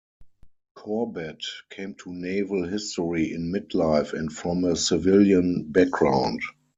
[0.73, 6.41] Corbett came to naval history in mid-life and from a civilian background.